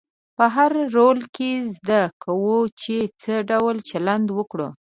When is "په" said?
0.37-0.45